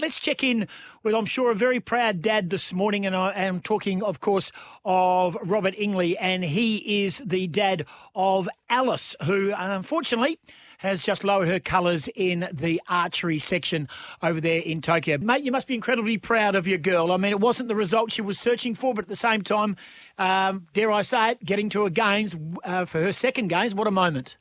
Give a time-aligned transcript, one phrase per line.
[0.00, 0.68] Let's check in
[1.02, 3.04] with, I'm sure, a very proud dad this morning.
[3.04, 4.50] And I am talking, of course,
[4.86, 6.16] of Robert Ingley.
[6.16, 10.38] And he is the dad of Alice, who unfortunately
[10.78, 13.86] has just lowered her colours in the archery section
[14.22, 15.18] over there in Tokyo.
[15.18, 17.12] Mate, you must be incredibly proud of your girl.
[17.12, 19.76] I mean, it wasn't the result she was searching for, but at the same time,
[20.16, 23.86] um, dare I say it, getting to a games uh, for her second games, what
[23.86, 24.38] a moment.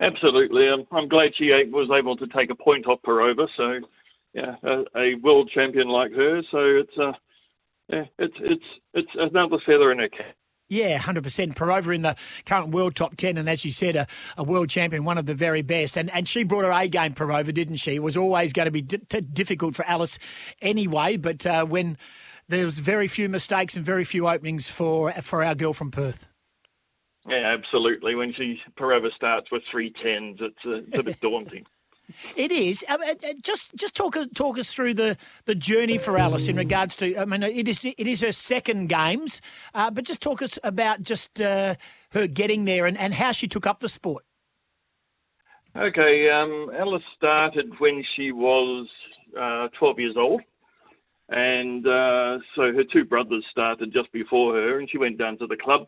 [0.00, 0.68] Absolutely.
[0.68, 3.46] I'm, I'm glad she was able to take a point off Perova.
[3.58, 3.86] So
[4.36, 6.42] yeah, a, a world champion like her.
[6.50, 7.12] So it's uh,
[7.88, 10.34] yeah, it's it's it's another feather in her cap.
[10.68, 11.54] Yeah, 100%.
[11.54, 14.04] Perova in the current world top 10, and as you said, a,
[14.36, 15.96] a, world champion, one of the very best.
[15.96, 17.94] And and she brought her A game, Perova, didn't she?
[17.94, 20.18] It was always going to be d- difficult for Alice
[20.60, 21.96] anyway, but uh, when
[22.48, 26.26] there was very few mistakes and very few openings for for our girl from Perth.
[27.28, 28.14] Yeah, absolutely.
[28.14, 31.64] When she Perova starts with three tens, it's a, it's a bit daunting.
[32.36, 32.84] It is.
[32.88, 36.96] Uh, uh, just just talk talk us through the, the journey for Alice in regards
[36.96, 37.16] to.
[37.16, 39.40] I mean, it is it is her second games,
[39.74, 41.74] uh, but just talk us about just uh,
[42.12, 44.24] her getting there and, and how she took up the sport.
[45.76, 48.88] Okay, um, Alice started when she was
[49.38, 50.40] uh, 12 years old,
[51.28, 55.46] and uh, so her two brothers started just before her, and she went down to
[55.46, 55.86] the club,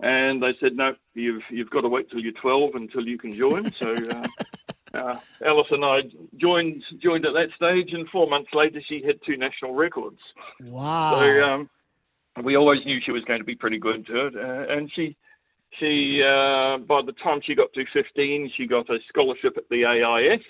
[0.00, 3.32] and they said, "No, you've you've got to wait till you're 12 until you can
[3.32, 3.94] join." So
[4.94, 6.00] uh, Alice and I
[6.36, 10.18] joined joined at that stage, and four months later, she had two national records.
[10.60, 11.14] Wow!
[11.14, 11.70] So um,
[12.44, 15.16] we always knew she was going to be pretty good to it, uh, and she
[15.78, 19.84] she uh, by the time she got to 15, she got a scholarship at the
[19.84, 20.42] AIS,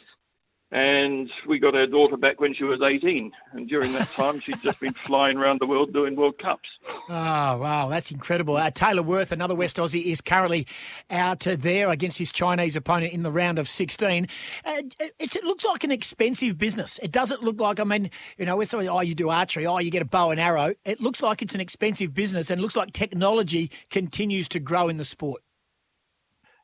[0.72, 3.32] and we got our daughter back when she was 18.
[3.52, 6.68] And during that time, she'd just been flying around the world doing World Cups.
[7.08, 7.12] Oh,
[7.58, 8.56] wow, that's incredible.
[8.56, 10.68] Uh, Taylor Worth, another West Aussie, is currently
[11.10, 14.28] out uh, there against his Chinese opponent in the round of 16.
[14.64, 14.82] Uh,
[15.18, 17.00] it looks like an expensive business.
[17.02, 19.78] It doesn't look like, I mean, you know, it's like, oh, you do archery, oh,
[19.78, 20.74] you get a bow and arrow.
[20.84, 24.98] It looks like it's an expensive business and looks like technology continues to grow in
[24.98, 25.42] the sport.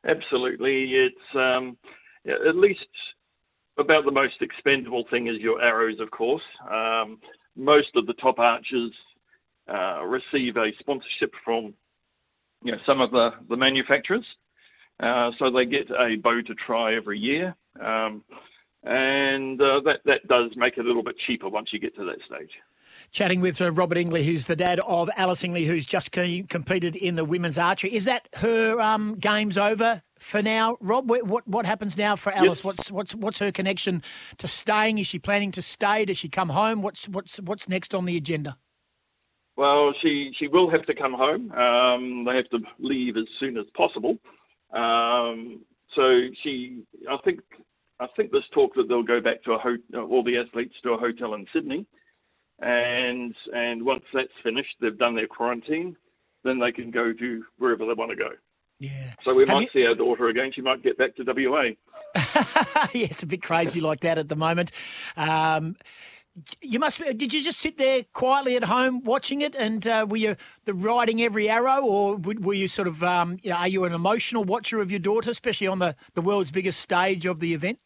[0.07, 0.93] Absolutely.
[0.93, 1.75] It's um,
[2.25, 2.79] at least
[3.87, 6.43] about the most expendable thing is your arrows, of course.
[6.69, 7.19] Um,
[7.55, 8.91] most of the top archers
[9.73, 11.73] uh, receive a sponsorship from
[12.63, 14.25] you know some of the the manufacturers,
[14.99, 18.23] uh, so they get a bow to try every year, um,
[18.83, 22.03] and uh, that that does make it a little bit cheaper once you get to
[22.03, 22.51] that stage
[23.11, 27.15] chatting with uh, Robert Ingley, who's the dad of Alice Ingley, who's just competed in
[27.15, 27.93] the women's archery.
[27.93, 31.09] Is that her um, games over for now, Rob?
[31.09, 32.63] What what happens now for Alice?
[32.63, 34.03] What's what's what's her connection
[34.37, 34.97] to staying?
[34.97, 36.05] Is she planning to stay?
[36.05, 36.81] Does she come home?
[36.81, 38.57] What's what's what's next on the agenda?
[39.55, 41.51] Well, she she will have to come home.
[41.51, 44.17] Um, they have to leave as soon as possible.
[44.71, 45.61] Um,
[45.95, 47.39] so she, I think,
[47.99, 50.91] I think there's talk that they'll go back to a ho- all the athletes to
[50.91, 51.85] a hotel in Sydney
[52.59, 55.95] and and once that's finished, they've done their quarantine,
[56.43, 58.29] then they can go to wherever they want to go.
[58.79, 59.13] Yeah.
[59.23, 59.81] So we Have might you...
[59.81, 60.51] see our daughter again.
[60.53, 61.71] She might get back to WA.
[62.93, 64.71] yeah, it's a bit crazy like that at the moment.
[65.15, 65.75] Um,
[66.61, 66.99] you must.
[66.99, 70.35] Did you just sit there quietly at home watching it, and uh, were you
[70.65, 73.93] the riding every arrow, or were you sort of, um, you know, are you an
[73.93, 77.79] emotional watcher of your daughter, especially on the the world's biggest stage of the event?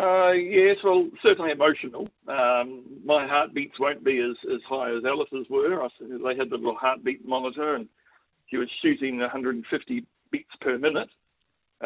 [0.00, 2.08] Uh, yes, well, certainly emotional.
[2.26, 5.82] Um, my heartbeats won't be as, as high as Alice's were.
[5.82, 7.86] I, they had the little heartbeat monitor, and
[8.48, 11.10] she was shooting 150 beats per minute.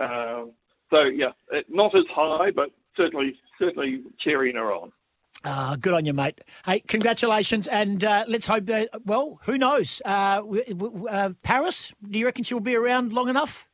[0.01, 0.45] Uh,
[0.91, 1.31] so yeah,
[1.69, 4.93] not as high, but certainly certainly cheering her on.
[5.43, 6.41] Uh, good on you, mate.
[6.65, 8.91] Hey, congratulations, and uh, let's hope that.
[9.05, 10.01] Well, who knows?
[10.05, 10.43] Uh,
[11.11, 11.93] uh Paris?
[12.09, 13.69] Do you reckon she'll be around long enough?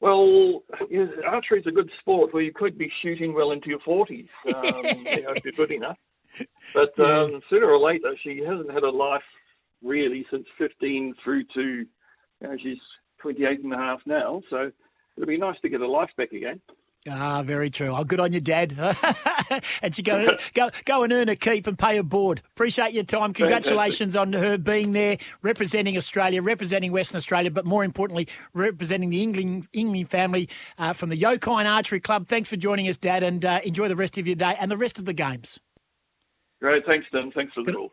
[0.00, 3.80] Well, yeah, archery is a good sport where you could be shooting well into your
[3.80, 5.98] 40s um, you know, if you're good enough.
[6.74, 9.22] But um, sooner or later, she hasn't had a life
[9.82, 11.86] really since 15 through to, you
[12.42, 12.78] know, she's
[13.22, 14.42] 28 and a half now.
[14.50, 14.70] So
[15.16, 16.60] it'll be nice to get a life back again.
[17.10, 17.94] Ah, very true.
[17.94, 18.74] Oh, good on your Dad.
[19.82, 22.42] and she go, go go and earn a keep and pay a board.
[22.54, 23.32] Appreciate your time.
[23.32, 29.22] Congratulations on her being there, representing Australia, representing Western Australia, but more importantly, representing the
[29.22, 32.28] Ingley Ingley family uh, from the Yokine Archery Club.
[32.28, 34.76] Thanks for joining us, Dad, and uh, enjoy the rest of your day and the
[34.76, 35.60] rest of the games.
[36.60, 37.30] Great, thanks, Dan.
[37.34, 37.92] Thanks for the call.